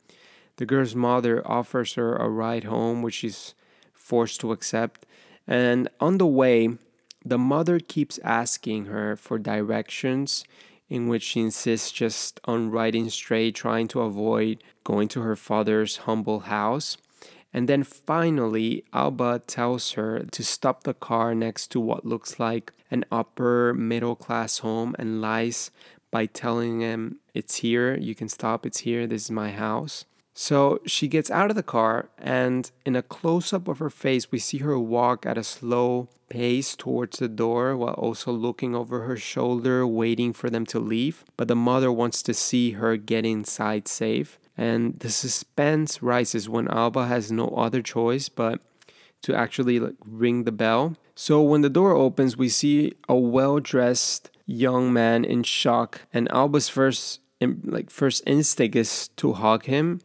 the 0.57 0.67
girl's 0.67 0.95
mother 0.95 1.43
offers 1.51 1.95
her 1.95 2.15
a 2.17 2.29
ride 2.29 2.65
home, 2.65 3.03
which 3.03 3.15
she's 3.15 3.55
forced 3.95 4.41
to 4.41 4.53
accept. 4.53 5.07
And 5.47 5.89
on 6.01 6.19
the 6.19 6.27
way, 6.27 6.77
the 7.25 7.39
mother 7.39 7.81
keeps 7.81 8.19
asking 8.23 8.85
her 8.87 9.17
for 9.17 9.39
directions, 9.39 10.45
in 10.89 11.09
which 11.09 11.23
she 11.23 11.41
insists 11.41 11.91
just 11.91 12.41
on 12.45 12.71
riding 12.71 13.09
straight, 13.09 13.55
trying 13.55 13.89
to 13.89 14.01
avoid 14.01 14.63
going 14.85 15.09
to 15.09 15.21
her 15.23 15.37
father's 15.37 15.99
humble 15.99 16.41
house. 16.41 16.97
And 17.53 17.69
then 17.69 17.83
finally, 17.83 18.85
Alba 18.93 19.41
tells 19.47 19.93
her 19.93 20.21
to 20.21 20.45
stop 20.45 20.85
the 20.85 20.95
car 20.95 21.35
next 21.35 21.69
to 21.73 21.81
what 21.81 22.07
looks 22.07 22.39
like 22.39 22.73
an 22.91 23.05
upper 23.11 23.75
middle 23.75 24.17
class 24.17 24.59
home 24.59 24.95
and 24.99 25.21
lies 25.21 25.71
by 26.11 26.27
telling 26.27 26.81
him, 26.81 27.19
It's 27.35 27.57
here, 27.57 27.97
you 27.97 28.15
can 28.15 28.29
stop, 28.29 28.67
it's 28.67 28.81
here, 28.81 29.07
this 29.07 29.25
is 29.25 29.31
my 29.31 29.51
house. 29.51 30.05
So 30.33 30.81
she 30.87 31.09
gets 31.09 31.31
out 31.31 31.51
of 31.51 31.57
the 31.57 31.63
car, 31.63 32.09
and 32.17 32.71
in 32.87 32.97
a 32.97 33.03
close 33.03 33.53
up 33.53 33.69
of 33.69 33.79
her 33.79 33.91
face, 33.91 34.31
we 34.31 34.39
see 34.39 34.59
her 34.59 34.79
walk 34.79 35.27
at 35.27 35.39
a 35.39 35.45
slow 35.45 36.09
pace 36.29 36.77
towards 36.77 37.19
the 37.19 37.29
door 37.29 37.77
while 37.77 37.95
also 37.95 38.33
looking 38.33 38.75
over 38.75 39.03
her 39.03 39.17
shoulder, 39.17 39.87
waiting 39.87 40.33
for 40.33 40.49
them 40.49 40.65
to 40.67 40.79
leave. 40.79 41.25
But 41.37 41.49
the 41.49 41.57
mother 41.57 41.93
wants 41.93 42.23
to 42.23 42.33
see 42.33 42.73
her 42.73 42.97
get 42.97 43.27
inside 43.27 43.87
safe. 43.87 44.39
And 44.57 44.99
the 44.99 45.11
suspense 45.11 46.03
rises 46.03 46.49
when 46.49 46.69
Alba 46.69 47.07
has 47.07 47.33
no 47.33 47.49
other 47.49 47.83
choice 47.83 48.29
but 48.29 48.61
to 49.23 49.35
actually 49.35 49.79
like, 49.79 49.95
ring 50.05 50.45
the 50.45 50.53
bell. 50.53 50.97
So 51.15 51.43
when 51.43 51.61
the 51.61 51.71
door 51.71 51.93
opens, 51.93 52.37
we 52.37 52.49
see 52.49 52.95
a 53.09 53.17
well 53.17 53.59
dressed 53.61 54.31
young 54.47 54.93
man 54.93 55.25
in 55.25 55.43
shock, 55.43 56.03
and 56.13 56.31
Alba's 56.33 56.69
first 56.69 57.21
like 57.41 57.89
first 57.89 58.23
instinct 58.27 58.77
is 58.77 59.09
to 59.17 59.33
hug 59.33 59.65
him 59.65 60.01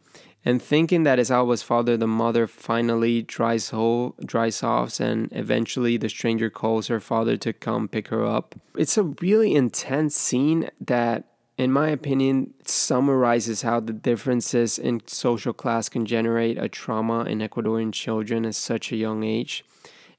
and 0.46 0.62
thinking 0.62 1.02
that 1.02 1.18
it's 1.18 1.30
Alba's 1.30 1.64
father, 1.64 1.96
the 1.96 2.06
mother 2.06 2.46
finally 2.46 3.20
dries, 3.20 3.70
ho- 3.70 4.14
dries 4.24 4.62
off, 4.62 5.00
and 5.00 5.28
eventually 5.32 5.96
the 5.96 6.08
stranger 6.08 6.48
calls 6.50 6.86
her 6.86 7.00
father 7.00 7.36
to 7.38 7.52
come 7.52 7.88
pick 7.88 8.08
her 8.08 8.24
up. 8.24 8.54
It's 8.76 8.96
a 8.96 9.02
really 9.02 9.56
intense 9.56 10.16
scene 10.16 10.70
that, 10.80 11.24
in 11.58 11.72
my 11.72 11.88
opinion, 11.88 12.52
summarizes 12.66 13.62
how 13.62 13.80
the 13.80 13.92
differences 13.92 14.78
in 14.78 15.00
social 15.06 15.52
class 15.54 15.88
can 15.88 16.04
generate 16.04 16.58
a 16.58 16.68
trauma 16.68 17.24
in 17.24 17.38
Ecuadorian 17.38 17.92
children 17.92 18.44
at 18.44 18.54
such 18.54 18.92
a 18.92 18.96
young 18.96 19.24
age. 19.24 19.64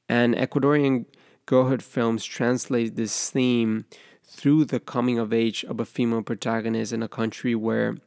And 0.10 0.34
Ecuadorian 0.36 1.06
girlhood 1.46 1.84
films 1.84 2.26
translate 2.26 2.96
this 2.96 3.30
theme 3.30 3.86
through 4.24 4.66
the 4.66 4.80
coming 4.80 5.20
of 5.20 5.32
age 5.32 5.64
of 5.66 5.80
a 5.80 5.86
female 5.86 6.24
protagonist 6.24 6.92
in 6.92 7.04
a 7.04 7.08
country 7.08 7.54
where 7.56 7.98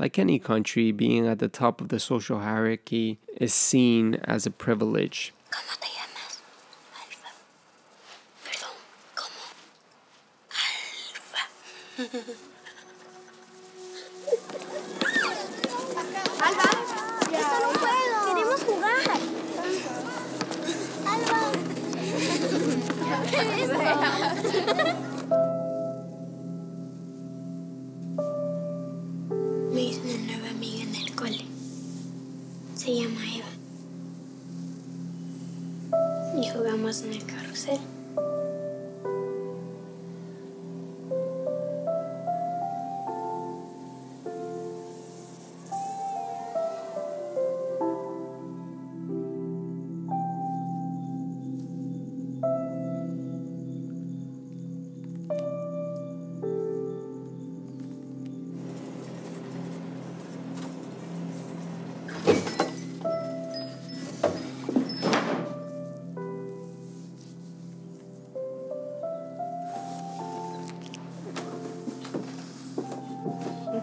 like 0.00 0.18
any 0.18 0.38
country, 0.38 0.92
being 0.92 1.26
at 1.26 1.40
the 1.40 1.48
top 1.48 1.82
of 1.82 1.90
the 1.90 2.00
social 2.00 2.38
hierarchy 2.38 3.20
is 3.36 3.52
seen 3.52 4.14
as 4.24 4.46
a 4.46 4.50
privilege. 4.50 5.34
¿Qué 23.40 23.62
es 23.62 25.09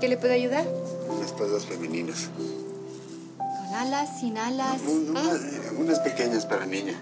qué 0.07 0.11
le 0.11 0.17
puedo 0.17 0.33
ayudar? 0.33 0.65
Unas 1.09 1.25
espadas 1.27 1.65
femeninas. 1.65 2.29
Con 3.37 3.75
alas, 3.75 4.19
sin 4.21 4.37
alas. 4.37 4.81
Un- 4.87 5.09
una- 5.09 5.21
unas 5.79 5.99
pequeñas 5.99 6.45
para 6.45 6.65
niña. 6.65 6.93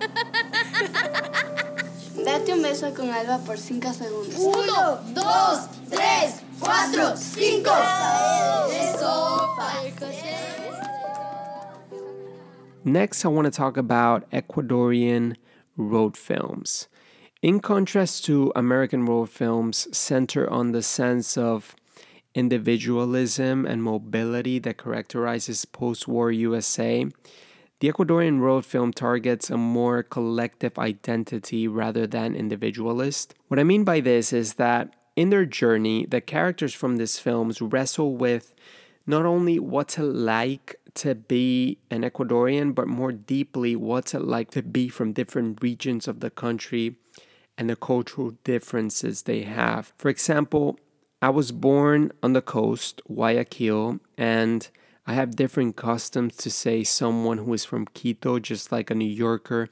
Date 2.24 2.52
un 2.52 2.60
beso 2.62 2.92
con 2.94 3.10
Alba 3.10 3.38
por 3.38 3.56
5 3.56 3.92
segundos. 3.94 4.34
Uno, 4.38 4.98
dos, 5.14 5.68
tres, 5.88 6.42
cuatro, 6.60 7.16
cinco. 7.16 7.70
Eso, 8.70 9.46
Next, 12.84 13.24
I 13.24 13.28
want 13.28 13.46
to 13.46 13.50
talk 13.50 13.76
about 13.78 14.28
Ecuadorian 14.30 15.36
road 15.76 16.16
films. 16.16 16.88
In 17.42 17.60
contrast 17.60 18.24
to 18.26 18.52
American 18.56 19.04
road 19.06 19.28
films, 19.30 19.86
center 19.96 20.48
on 20.50 20.72
the 20.72 20.82
sense 20.82 21.36
of 21.38 21.74
individualism 22.34 23.66
and 23.66 23.82
mobility 23.82 24.58
that 24.60 24.78
characterizes 24.78 25.64
post 25.64 26.06
war 26.06 26.30
USA, 26.30 27.06
the 27.80 27.92
Ecuadorian 27.92 28.40
road 28.40 28.66
film 28.66 28.92
targets 28.92 29.50
a 29.50 29.56
more 29.56 30.02
collective 30.02 30.78
identity 30.78 31.68
rather 31.68 32.06
than 32.06 32.34
individualist. 32.34 33.34
What 33.48 33.60
I 33.60 33.64
mean 33.64 33.84
by 33.84 34.00
this 34.00 34.32
is 34.32 34.54
that 34.54 34.94
in 35.14 35.30
their 35.30 35.46
journey, 35.46 36.06
the 36.06 36.20
characters 36.20 36.74
from 36.74 36.96
these 36.96 37.18
films 37.18 37.60
wrestle 37.60 38.16
with 38.16 38.54
not 39.06 39.24
only 39.24 39.58
what's 39.58 39.98
it 39.98 40.02
like 40.02 40.76
to 40.94 41.14
be 41.14 41.78
an 41.90 42.02
Ecuadorian, 42.02 42.74
but 42.74 42.88
more 42.88 43.12
deeply, 43.12 43.74
what's 43.74 44.12
it 44.12 44.22
like 44.22 44.50
to 44.50 44.62
be 44.62 44.88
from 44.88 45.12
different 45.12 45.62
regions 45.62 46.08
of 46.08 46.20
the 46.20 46.30
country 46.30 46.96
and 47.56 47.70
the 47.70 47.76
cultural 47.76 48.32
differences 48.44 49.22
they 49.22 49.42
have. 49.42 49.92
For 49.98 50.08
example, 50.08 50.78
I 51.20 51.30
was 51.30 51.50
born 51.50 52.12
on 52.22 52.32
the 52.32 52.40
coast, 52.40 53.02
Guayaquil, 53.08 53.98
and 54.16 54.68
I 55.04 55.14
have 55.14 55.34
different 55.34 55.74
customs 55.74 56.36
to 56.36 56.50
say 56.50 56.84
someone 56.84 57.38
who 57.38 57.52
is 57.54 57.64
from 57.64 57.86
Quito, 57.86 58.38
just 58.38 58.70
like 58.70 58.88
a 58.88 58.94
New 58.94 59.04
Yorker, 59.04 59.68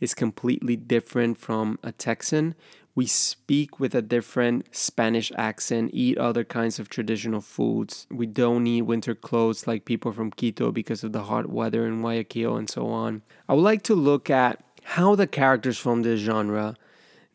is 0.00 0.14
completely 0.14 0.74
different 0.74 1.36
from 1.36 1.78
a 1.82 1.92
Texan. 1.92 2.54
We 2.94 3.04
speak 3.04 3.78
with 3.78 3.94
a 3.94 4.00
different 4.00 4.74
Spanish 4.74 5.30
accent, 5.36 5.90
eat 5.92 6.16
other 6.16 6.44
kinds 6.44 6.78
of 6.78 6.88
traditional 6.88 7.42
foods. 7.42 8.06
We 8.10 8.24
don't 8.24 8.64
need 8.64 8.82
winter 8.82 9.14
clothes 9.14 9.66
like 9.66 9.84
people 9.84 10.12
from 10.12 10.30
Quito 10.30 10.72
because 10.72 11.04
of 11.04 11.12
the 11.12 11.24
hot 11.24 11.50
weather 11.50 11.86
in 11.86 12.00
Guayaquil 12.00 12.56
and 12.56 12.70
so 12.70 12.86
on. 12.86 13.20
I 13.50 13.52
would 13.52 13.60
like 13.60 13.82
to 13.82 13.94
look 13.94 14.30
at 14.30 14.64
how 14.82 15.14
the 15.14 15.26
characters 15.26 15.76
from 15.76 16.04
this 16.04 16.20
genre 16.20 16.74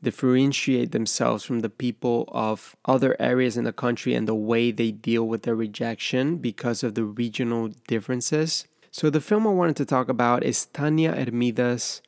differentiate 0.03 0.91
themselves 0.91 1.43
from 1.43 1.59
the 1.59 1.69
people 1.69 2.27
of 2.31 2.75
other 2.85 3.15
areas 3.19 3.57
in 3.57 3.63
the 3.63 3.73
country 3.73 4.13
and 4.13 4.27
the 4.27 4.35
way 4.35 4.71
they 4.71 4.91
deal 4.91 5.27
with 5.27 5.43
their 5.43 5.55
rejection 5.55 6.37
because 6.37 6.83
of 6.83 6.95
the 6.95 7.03
regional 7.03 7.69
differences. 7.87 8.65
So, 8.91 9.09
the 9.09 9.21
film 9.21 9.47
I 9.47 9.51
wanted 9.51 9.77
to 9.77 9.85
talk 9.85 10.09
about 10.09 10.43
is 10.43 10.65
Tania 10.65 11.13
Hermida's 11.15 12.01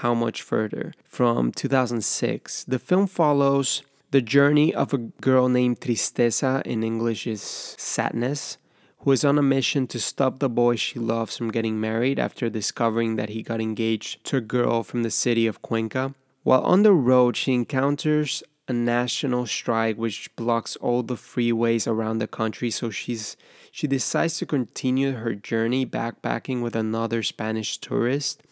How 0.00 0.14
Much 0.14 0.42
Further 0.42 0.92
from 1.04 1.52
2006. 1.52 2.64
The 2.64 2.78
film 2.78 3.06
follows 3.06 3.82
the 4.10 4.22
journey 4.22 4.74
of 4.74 4.92
a 4.92 4.98
girl 4.98 5.48
named 5.48 5.80
Tristeza, 5.80 6.62
in 6.62 6.82
English 6.82 7.26
is 7.26 7.42
sadness, 7.42 8.58
who 8.98 9.12
is 9.12 9.24
on 9.24 9.38
a 9.38 9.42
mission 9.42 9.86
to 9.88 10.00
stop 10.00 10.38
the 10.38 10.48
boy 10.48 10.76
she 10.76 10.98
loves 10.98 11.36
from 11.36 11.50
getting 11.50 11.80
married 11.80 12.18
after 12.18 12.48
discovering 12.48 13.16
that 13.16 13.28
he 13.28 13.42
got 13.42 13.60
engaged 13.60 14.24
to 14.24 14.36
a 14.38 14.40
girl 14.40 14.82
from 14.82 15.02
the 15.02 15.10
city 15.10 15.46
of 15.46 15.62
Cuenca. 15.62 16.14
While 16.44 16.60
on 16.60 16.82
the 16.82 16.92
road, 16.92 17.38
she 17.38 17.54
encounters 17.54 18.42
a 18.68 18.74
national 18.74 19.46
strike 19.46 19.96
which 19.96 20.34
blocks 20.36 20.76
all 20.76 21.02
the 21.02 21.16
freeways 21.16 21.86
around 21.86 22.18
the 22.18 22.26
country, 22.26 22.70
so 22.70 22.90
she's 22.90 23.36
she 23.70 23.86
decides 23.86 24.36
to 24.38 24.46
continue 24.46 25.12
her 25.12 25.34
journey 25.34 25.86
backpacking 25.86 26.62
with 26.62 26.76
another 26.76 27.22
Spanish 27.22 27.78
tourist, 27.78 28.42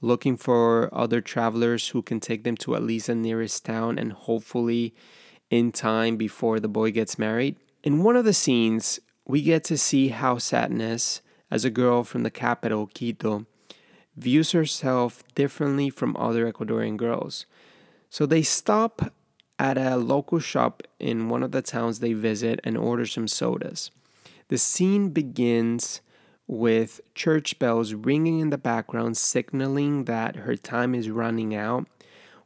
looking 0.00 0.36
for 0.36 0.92
other 0.92 1.20
travelers 1.20 1.88
who 1.88 2.02
can 2.02 2.18
take 2.18 2.42
them 2.42 2.56
to 2.56 2.74
at 2.74 2.82
least 2.82 3.06
the 3.06 3.14
nearest 3.14 3.64
town 3.64 3.98
and 3.98 4.12
hopefully 4.12 4.92
in 5.48 5.70
time 5.70 6.16
before 6.16 6.58
the 6.58 6.68
boy 6.68 6.90
gets 6.90 7.20
married. 7.20 7.54
In 7.84 8.02
one 8.02 8.16
of 8.16 8.24
the 8.24 8.34
scenes, 8.34 8.98
we 9.24 9.42
get 9.42 9.62
to 9.64 9.78
see 9.78 10.08
how 10.08 10.38
Sadness, 10.38 11.22
as 11.52 11.64
a 11.64 11.70
girl 11.70 12.02
from 12.02 12.24
the 12.24 12.32
capital, 12.32 12.88
Quito, 12.88 13.46
views 14.18 14.52
herself 14.52 15.22
differently 15.34 15.90
from 15.90 16.16
other 16.16 16.50
Ecuadorian 16.50 16.96
girls. 16.96 17.46
So 18.10 18.26
they 18.26 18.42
stop 18.42 19.12
at 19.58 19.76
a 19.76 19.96
local 19.96 20.38
shop 20.38 20.82
in 20.98 21.28
one 21.28 21.42
of 21.42 21.52
the 21.52 21.62
towns 21.62 21.98
they 21.98 22.12
visit 22.12 22.60
and 22.64 22.76
order 22.76 23.06
some 23.06 23.28
sodas. 23.28 23.90
The 24.48 24.58
scene 24.58 25.10
begins 25.10 26.00
with 26.46 27.00
church 27.14 27.58
bells 27.58 27.92
ringing 27.92 28.38
in 28.40 28.50
the 28.50 28.58
background, 28.58 29.16
signaling 29.16 30.04
that 30.04 30.36
her 30.36 30.56
time 30.56 30.94
is 30.94 31.10
running 31.10 31.54
out. 31.54 31.86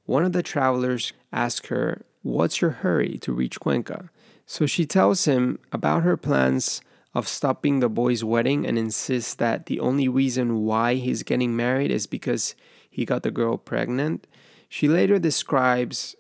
One 0.05 0.25
of 0.25 0.33
the 0.33 0.43
travelers 0.43 1.13
asks 1.33 1.69
her, 1.69 2.05
What's 2.23 2.61
your 2.61 2.71
hurry 2.71 3.19
to 3.19 3.33
reach 3.33 3.61
Cuenca? 3.61 4.11
So 4.47 4.67
she 4.67 4.87
tells 4.87 5.25
him 5.25 5.59
about 5.73 6.03
her 6.03 6.17
plans 6.17 6.83
of 7.15 7.29
stopping 7.29 7.81
the 7.81 7.89
boy's 7.89 8.25
wedding 8.25 8.67
and 8.67 8.79
insists 8.79 9.35
that 9.35 9.67
the 9.67 9.81
only 9.81 10.09
reason 10.09 10.65
why 10.65 10.95
he's 10.95 11.23
getting 11.23 11.55
married 11.55 11.91
is 11.91 12.07
because 12.07 12.55
he 12.89 13.05
got 13.05 13.23
the 13.23 13.31
girl 13.31 13.57
pregnant. 13.57 14.27
She 14.69 14.89
later 14.89 15.19
describes 15.19 16.17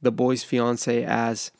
the 0.00 0.12
boy's 0.12 0.44
fiance 0.44 1.04
as 1.04 1.50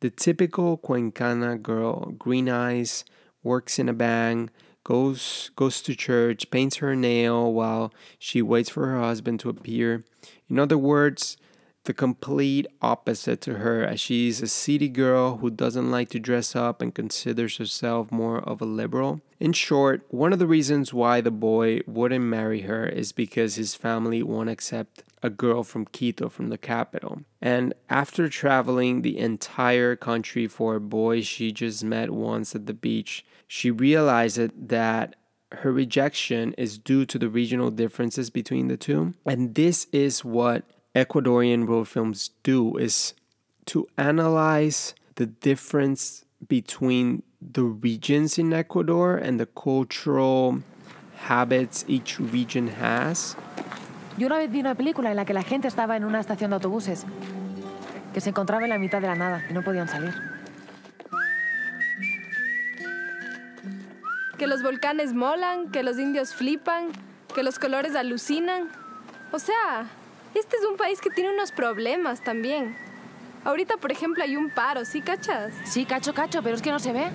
the 0.00 0.10
typical 0.10 0.78
Cuencana 0.78 1.62
girl, 1.62 2.12
green 2.18 2.48
eyes, 2.48 3.04
works 3.44 3.78
in 3.78 3.88
a 3.88 3.92
bank, 3.92 4.50
goes 4.84 5.50
goes 5.54 5.80
to 5.82 5.94
church, 5.94 6.50
paints 6.50 6.76
her 6.76 6.96
nail 6.96 7.52
while 7.52 7.92
she 8.18 8.42
waits 8.42 8.70
for 8.70 8.86
her 8.88 9.00
husband 9.00 9.40
to 9.40 9.48
appear. 9.48 10.04
In 10.48 10.58
other 10.58 10.78
words, 10.78 11.36
the 11.84 11.92
complete 11.92 12.66
opposite 12.80 13.40
to 13.42 13.54
her, 13.54 13.84
as 13.84 14.00
she's 14.00 14.40
a 14.40 14.46
city 14.46 14.88
girl 14.88 15.38
who 15.38 15.50
doesn't 15.50 15.90
like 15.90 16.08
to 16.10 16.20
dress 16.20 16.54
up 16.54 16.80
and 16.80 16.94
considers 16.94 17.56
herself 17.56 18.12
more 18.12 18.38
of 18.38 18.60
a 18.60 18.64
liberal. 18.64 19.20
In 19.40 19.52
short, 19.52 20.06
one 20.08 20.32
of 20.32 20.38
the 20.38 20.46
reasons 20.46 20.94
why 20.94 21.20
the 21.20 21.32
boy 21.32 21.80
wouldn't 21.86 22.24
marry 22.24 22.60
her 22.62 22.86
is 22.86 23.10
because 23.10 23.56
his 23.56 23.74
family 23.74 24.22
won't 24.22 24.48
accept 24.48 25.02
a 25.22 25.30
girl 25.30 25.64
from 25.64 25.84
Quito, 25.84 26.28
from 26.28 26.48
the 26.48 26.58
capital. 26.58 27.22
And 27.40 27.74
after 27.88 28.28
traveling 28.28 29.02
the 29.02 29.18
entire 29.18 29.96
country 29.96 30.46
for 30.46 30.76
a 30.76 30.80
boy 30.80 31.22
she 31.22 31.50
just 31.50 31.82
met 31.82 32.10
once 32.10 32.54
at 32.54 32.66
the 32.66 32.74
beach, 32.74 33.24
she 33.48 33.70
realized 33.70 34.68
that 34.68 35.16
her 35.52 35.72
rejection 35.72 36.54
is 36.54 36.78
due 36.78 37.04
to 37.06 37.18
the 37.18 37.28
regional 37.28 37.70
differences 37.70 38.30
between 38.30 38.68
the 38.68 38.76
two. 38.76 39.14
And 39.26 39.54
this 39.54 39.86
is 39.92 40.24
what 40.24 40.64
Ecuadorian 40.94 41.66
road 41.66 41.88
films 41.88 42.32
do 42.42 42.76
is 42.76 43.14
to 43.64 43.86
analyze 43.96 44.94
the 45.14 45.26
difference 45.26 46.26
between 46.48 47.22
the 47.40 47.62
regions 47.62 48.38
in 48.38 48.52
Ecuador 48.52 49.16
and 49.16 49.40
the 49.40 49.46
cultural 49.46 50.62
habits 51.16 51.84
each 51.88 52.18
region 52.20 52.68
has. 52.68 53.36
Yo 54.18 54.26
una 54.26 54.36
vez 54.36 54.50
vi 54.50 54.60
una 54.60 54.74
película 54.74 55.10
en 55.10 55.16
la 55.16 55.24
que 55.24 55.32
la 55.32 55.42
gente 55.42 55.66
estaba 55.66 55.96
en 55.96 56.04
una 56.04 56.20
estación 56.20 56.50
de 56.50 56.56
autobuses, 56.56 57.06
que 58.12 58.20
se 58.20 58.28
encontraba 58.28 58.64
en 58.64 58.70
la 58.70 58.78
mitad 58.78 59.00
de 59.00 59.06
la 59.06 59.14
nada 59.14 59.42
y 59.48 59.54
no 59.54 59.62
podían 59.62 59.88
salir. 59.88 60.12
Que 64.36 64.46
los 64.46 64.62
volcanes 64.62 65.14
molan, 65.14 65.70
que 65.70 65.82
los 65.82 65.98
indios 65.98 66.34
flipan, 66.34 66.88
que 67.34 67.42
los 67.42 67.58
colores 67.58 67.94
alucinan. 67.94 68.68
O 69.30 69.38
sea, 69.38 69.88
este 70.34 70.56
es 70.56 70.64
un 70.64 70.76
país 70.76 71.00
que 71.00 71.10
tiene 71.10 71.32
unos 71.32 71.52
problemas 71.52 72.22
también. 72.22 72.76
Ahorita, 73.44 73.76
por 73.76 73.90
ejemplo, 73.90 74.22
hay 74.22 74.36
un 74.36 74.50
paro, 74.50 74.84
¿sí 74.84 75.00
cachas? 75.00 75.52
Sí, 75.64 75.84
cacho, 75.84 76.14
cacho, 76.14 76.42
pero 76.42 76.54
es 76.54 76.62
que 76.62 76.70
no 76.70 76.78
se 76.78 76.92
ve. 76.92 77.06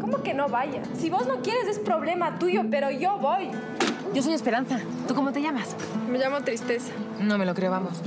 ¿Cómo 0.00 0.22
que 0.22 0.34
no 0.34 0.48
vaya? 0.48 0.82
Si 0.96 1.10
vos 1.10 1.26
no 1.26 1.42
quieres 1.42 1.66
es 1.66 1.78
problema 1.78 2.38
tuyo, 2.38 2.62
pero 2.70 2.90
yo 2.90 3.18
voy. 3.18 3.50
Yo 4.14 4.22
soy 4.22 4.34
Esperanza. 4.34 4.78
¿Tú 5.08 5.14
cómo 5.14 5.32
te 5.32 5.42
llamas? 5.42 5.74
Me 6.10 6.18
llamo 6.18 6.42
Tristeza. 6.42 6.92
No 7.18 7.38
me 7.38 7.46
lo 7.46 7.54
creo, 7.54 7.70
vamos. 7.70 8.00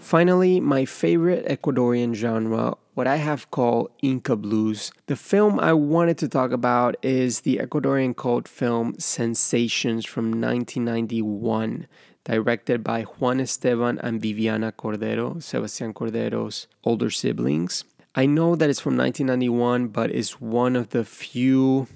Finally, 0.00 0.60
my 0.60 0.84
favorite 0.86 1.44
Ecuadorian 1.52 2.14
genre, 2.14 2.76
what 2.98 3.06
I 3.06 3.14
have 3.14 3.48
called 3.52 3.92
Inca 4.02 4.34
Blues. 4.34 4.90
The 5.06 5.14
film 5.14 5.60
I 5.60 5.72
wanted 5.72 6.18
to 6.18 6.28
talk 6.28 6.50
about 6.50 6.96
is 7.00 7.42
the 7.42 7.58
Ecuadorian 7.58 8.16
cult 8.16 8.48
film 8.48 8.98
Sensations 8.98 10.04
from 10.04 10.32
1991, 10.32 11.86
directed 12.24 12.82
by 12.82 13.02
Juan 13.02 13.38
Esteban 13.38 14.00
and 14.00 14.20
Viviana 14.20 14.72
Cordero, 14.72 15.40
Sebastian 15.40 15.94
Cordero's 15.94 16.66
older 16.82 17.08
siblings. 17.08 17.84
I 18.16 18.26
know 18.26 18.56
that 18.56 18.68
it's 18.68 18.80
from 18.80 18.96
1991, 18.96 19.86
but 19.98 20.10
it's 20.10 20.40
one 20.40 20.74
of 20.74 20.88
the 20.88 21.04
few 21.04 21.86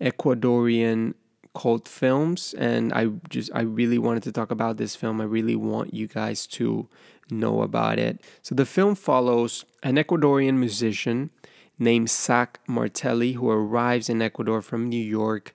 Ecuadorian 0.00 1.14
cult 1.54 1.86
films 1.86 2.54
and 2.58 2.92
I 2.92 3.06
just 3.28 3.50
I 3.54 3.62
really 3.62 3.98
wanted 3.98 4.22
to 4.24 4.32
talk 4.32 4.50
about 4.50 4.76
this 4.76 4.96
film. 4.96 5.20
I 5.20 5.24
really 5.24 5.56
want 5.56 5.94
you 5.94 6.06
guys 6.06 6.46
to 6.48 6.88
know 7.30 7.62
about 7.62 7.98
it. 7.98 8.20
So 8.42 8.54
the 8.54 8.66
film 8.66 8.94
follows 8.94 9.64
an 9.82 9.96
Ecuadorian 9.96 10.54
musician 10.54 11.30
named 11.78 12.10
Zach 12.10 12.60
Martelli 12.68 13.32
who 13.32 13.50
arrives 13.50 14.08
in 14.08 14.22
Ecuador 14.22 14.62
from 14.62 14.88
New 14.88 15.02
York 15.02 15.54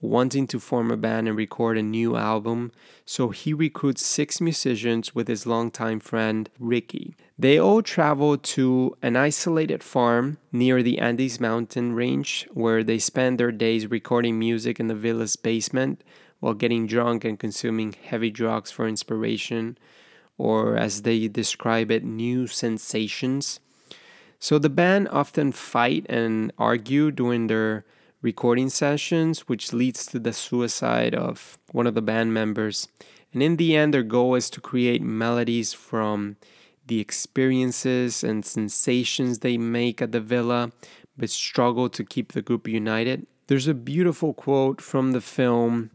wanting 0.00 0.46
to 0.46 0.58
form 0.58 0.90
a 0.90 0.96
band 0.96 1.28
and 1.28 1.36
record 1.36 1.76
a 1.76 1.82
new 1.82 2.16
album. 2.16 2.72
So 3.04 3.28
he 3.28 3.52
recruits 3.52 4.04
six 4.04 4.40
musicians 4.40 5.14
with 5.14 5.28
his 5.28 5.46
longtime 5.46 6.00
friend 6.00 6.48
Ricky. 6.58 7.16
They 7.38 7.58
all 7.58 7.82
travel 7.82 8.38
to 8.38 8.96
an 9.02 9.16
isolated 9.16 9.82
farm 9.82 10.38
near 10.52 10.82
the 10.82 10.98
Andes 10.98 11.38
mountain 11.38 11.94
range 11.94 12.48
where 12.52 12.82
they 12.82 12.98
spend 12.98 13.38
their 13.38 13.52
days 13.52 13.90
recording 13.90 14.38
music 14.38 14.80
in 14.80 14.88
the 14.88 14.94
villa's 14.94 15.36
basement 15.36 16.02
while 16.40 16.54
getting 16.54 16.86
drunk 16.86 17.24
and 17.24 17.38
consuming 17.38 17.92
heavy 17.92 18.30
drugs 18.30 18.70
for 18.70 18.88
inspiration 18.88 19.76
or 20.38 20.78
as 20.78 21.02
they 21.02 21.28
describe 21.28 21.90
it, 21.90 22.02
new 22.02 22.46
sensations. 22.46 23.60
So 24.38 24.58
the 24.58 24.70
band 24.70 25.08
often 25.10 25.52
fight 25.52 26.06
and 26.08 26.50
argue 26.56 27.10
during 27.10 27.48
their 27.48 27.84
recording 28.22 28.68
sessions, 28.68 29.48
which 29.48 29.72
leads 29.72 30.06
to 30.06 30.18
the 30.18 30.32
suicide 30.32 31.14
of 31.14 31.58
one 31.72 31.86
of 31.86 31.94
the 31.94 32.02
band 32.02 32.34
members. 32.34 32.88
And 33.32 33.42
in 33.42 33.56
the 33.56 33.76
end, 33.76 33.94
their 33.94 34.02
goal 34.02 34.34
is 34.34 34.50
to 34.50 34.60
create 34.60 35.02
melodies 35.02 35.72
from 35.72 36.36
the 36.86 37.00
experiences 37.00 38.24
and 38.24 38.44
sensations 38.44 39.38
they 39.38 39.56
make 39.56 40.02
at 40.02 40.12
the 40.12 40.20
villa, 40.20 40.72
but 41.16 41.30
struggle 41.30 41.88
to 41.88 42.04
keep 42.04 42.32
the 42.32 42.42
group 42.42 42.66
united. 42.66 43.26
There's 43.46 43.68
a 43.68 43.74
beautiful 43.74 44.34
quote 44.34 44.80
from 44.80 45.12
the 45.12 45.20
film 45.20 45.90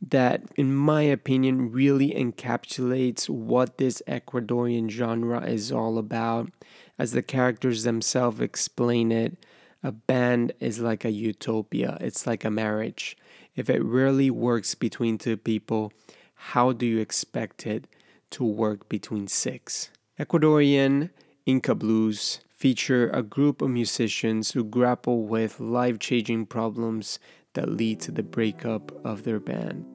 that, 0.00 0.42
in 0.56 0.74
my 0.74 1.02
opinion, 1.02 1.70
really 1.70 2.10
encapsulates 2.10 3.28
what 3.28 3.78
this 3.78 4.02
Ecuadorian 4.08 4.90
genre 4.90 5.40
is 5.42 5.70
all 5.70 5.96
about, 5.96 6.50
as 6.98 7.12
the 7.12 7.22
characters 7.22 7.84
themselves 7.84 8.40
explain 8.40 9.12
it. 9.12 9.36
A 9.82 9.90
band 9.90 10.52
is 10.60 10.78
like 10.78 11.04
a 11.04 11.10
utopia, 11.10 11.98
it's 12.00 12.26
like 12.26 12.44
a 12.44 12.50
marriage. 12.50 13.16
If 13.56 13.68
it 13.68 13.82
really 13.82 14.30
works 14.30 14.74
between 14.76 15.18
two 15.18 15.36
people, 15.36 15.92
how 16.34 16.72
do 16.72 16.86
you 16.86 17.00
expect 17.00 17.66
it 17.66 17.86
to 18.30 18.44
work 18.44 18.88
between 18.88 19.26
six? 19.26 19.90
Ecuadorian 20.20 21.10
Inca 21.46 21.74
Blues 21.74 22.40
feature 22.54 23.10
a 23.10 23.24
group 23.24 23.60
of 23.60 23.70
musicians 23.70 24.52
who 24.52 24.62
grapple 24.62 25.24
with 25.24 25.58
life 25.58 25.98
changing 25.98 26.46
problems 26.46 27.18
that 27.54 27.68
lead 27.68 28.00
to 28.00 28.12
the 28.12 28.22
breakup 28.22 28.92
of 29.04 29.24
their 29.24 29.40
band. 29.40 29.91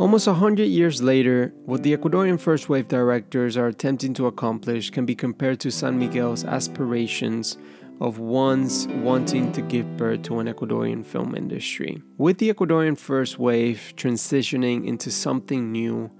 Almost 0.00 0.28
a 0.28 0.32
hundred 0.32 0.68
years 0.68 1.02
later, 1.02 1.52
what 1.66 1.82
the 1.82 1.94
Ecuadorian 1.94 2.40
First 2.40 2.70
Wave 2.70 2.88
directors 2.88 3.58
are 3.58 3.66
attempting 3.66 4.14
to 4.14 4.28
accomplish 4.28 4.88
can 4.88 5.04
be 5.04 5.14
compared 5.14 5.60
to 5.60 5.70
San 5.70 5.98
Miguel's 5.98 6.42
aspirations 6.42 7.58
of 8.00 8.18
once 8.18 8.86
wanting 8.86 9.52
to 9.52 9.60
give 9.60 9.98
birth 9.98 10.22
to 10.22 10.38
an 10.38 10.46
Ecuadorian 10.46 11.04
film 11.04 11.34
industry. 11.34 12.02
With 12.16 12.38
the 12.38 12.50
Ecuadorian 12.50 12.96
First 12.96 13.38
Wave 13.38 13.92
transitioning 13.94 14.86
into 14.86 15.10
something 15.10 15.70
new, 15.70 16.10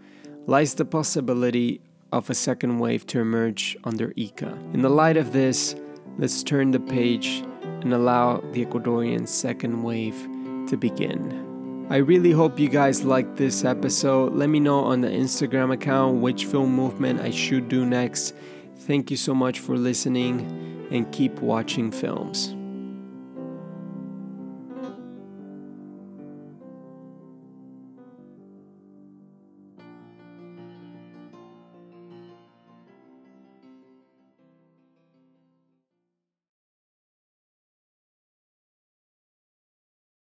lies 0.47 0.75
the 0.75 0.85
possibility 0.85 1.81
of 2.12 2.29
a 2.29 2.35
second 2.35 2.81
wave 2.81 3.07
to 3.07 3.19
emerge 3.19 3.79
under 3.85 4.09
ICA. 4.11 4.75
In 4.75 4.83
the 4.83 4.90
light 4.90 5.16
of 5.16 5.33
this, 5.33 5.75
let's 6.19 6.43
turn 6.43 6.73
the 6.73 6.81
page 6.81 7.43
and 7.81 7.95
allow 7.95 8.43
the 8.53 8.62
Ecuadorian 8.62 9.27
second 9.27 9.83
wave 9.83 10.29
to 10.69 10.77
begin. 10.77 11.49
I 11.90 11.96
really 11.96 12.31
hope 12.31 12.61
you 12.61 12.68
guys 12.68 13.03
liked 13.03 13.35
this 13.35 13.64
episode. 13.64 14.33
Let 14.33 14.48
me 14.48 14.61
know 14.61 14.79
on 14.79 15.00
the 15.00 15.09
Instagram 15.09 15.72
account 15.72 16.20
which 16.20 16.44
film 16.44 16.72
movement 16.72 17.20
I 17.20 17.31
should 17.31 17.68
do 17.68 17.85
next. 17.85 18.33
Thank 18.76 19.11
you 19.11 19.16
so 19.16 19.35
much 19.35 19.59
for 19.59 19.76
listening 19.76 20.87
and 20.92 21.11
keep 21.11 21.40
watching 21.40 21.90
films. 21.90 22.55